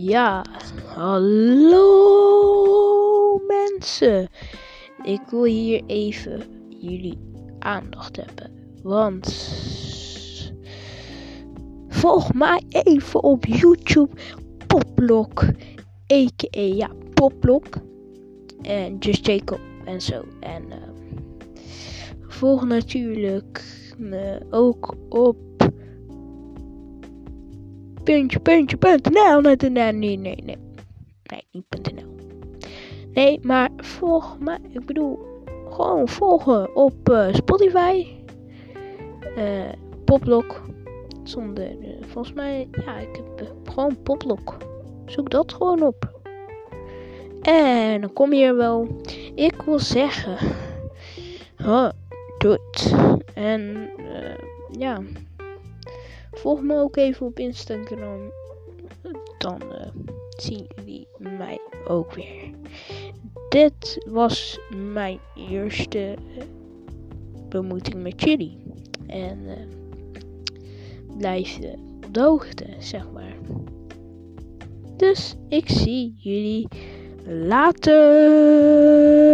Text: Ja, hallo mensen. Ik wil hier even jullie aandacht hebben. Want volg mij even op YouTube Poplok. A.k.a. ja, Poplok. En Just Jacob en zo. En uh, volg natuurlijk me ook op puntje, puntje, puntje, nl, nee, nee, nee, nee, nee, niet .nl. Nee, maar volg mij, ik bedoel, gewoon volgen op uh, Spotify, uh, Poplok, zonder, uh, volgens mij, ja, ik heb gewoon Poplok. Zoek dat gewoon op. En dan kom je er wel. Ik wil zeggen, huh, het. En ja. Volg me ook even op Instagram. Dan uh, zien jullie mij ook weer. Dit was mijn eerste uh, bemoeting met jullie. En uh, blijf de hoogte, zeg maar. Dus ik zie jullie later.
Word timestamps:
Ja, 0.00 0.44
hallo 0.94 1.80
mensen. 3.46 4.28
Ik 5.02 5.20
wil 5.30 5.44
hier 5.44 5.82
even 5.86 6.42
jullie 6.68 7.18
aandacht 7.58 8.16
hebben. 8.16 8.50
Want 8.82 9.26
volg 11.88 12.34
mij 12.34 12.62
even 12.68 13.22
op 13.22 13.44
YouTube 13.44 14.16
Poplok. 14.66 15.42
A.k.a. 16.12 16.60
ja, 16.60 16.90
Poplok. 17.14 17.66
En 18.62 18.98
Just 18.98 19.26
Jacob 19.26 19.60
en 19.84 20.00
zo. 20.00 20.24
En 20.40 20.62
uh, 20.68 20.76
volg 22.28 22.66
natuurlijk 22.66 23.64
me 23.96 24.46
ook 24.50 24.94
op 25.08 25.47
puntje, 28.08 28.40
puntje, 28.40 28.76
puntje, 28.76 29.10
nl, 29.10 29.40
nee, 29.40 29.56
nee, 29.70 29.92
nee, 29.92 30.16
nee, 30.16 30.58
nee, 31.22 31.44
niet 31.52 31.92
.nl. 31.92 32.14
Nee, 33.12 33.38
maar 33.42 33.70
volg 33.76 34.38
mij, 34.38 34.58
ik 34.68 34.86
bedoel, 34.86 35.18
gewoon 35.70 36.08
volgen 36.08 36.76
op 36.76 37.08
uh, 37.10 37.34
Spotify, 37.34 38.06
uh, 39.36 39.72
Poplok, 40.04 40.62
zonder, 41.24 41.70
uh, 41.70 41.88
volgens 42.00 42.34
mij, 42.34 42.68
ja, 42.84 42.98
ik 42.98 43.16
heb 43.16 43.52
gewoon 43.64 44.02
Poplok. 44.02 44.56
Zoek 45.06 45.30
dat 45.30 45.52
gewoon 45.52 45.82
op. 45.82 46.20
En 47.42 48.00
dan 48.00 48.12
kom 48.12 48.32
je 48.32 48.44
er 48.44 48.56
wel. 48.56 48.86
Ik 49.34 49.62
wil 49.62 49.78
zeggen, 49.78 50.36
huh, 51.56 51.88
het. 52.38 52.94
En 53.34 53.90
ja. 54.78 54.98
Volg 56.38 56.62
me 56.62 56.76
ook 56.76 56.96
even 56.96 57.26
op 57.26 57.38
Instagram. 57.38 58.32
Dan 59.38 59.62
uh, 59.62 59.86
zien 60.36 60.66
jullie 60.76 61.08
mij 61.18 61.60
ook 61.86 62.12
weer. 62.12 62.50
Dit 63.48 64.04
was 64.08 64.60
mijn 64.92 65.18
eerste 65.50 65.98
uh, 65.98 66.42
bemoeting 67.48 68.02
met 68.02 68.22
jullie. 68.22 68.58
En 69.06 69.38
uh, 69.44 69.52
blijf 71.16 71.58
de 72.10 72.20
hoogte, 72.20 72.66
zeg 72.78 73.10
maar. 73.12 73.36
Dus 74.96 75.34
ik 75.48 75.68
zie 75.68 76.14
jullie 76.16 76.68
later. 77.26 79.27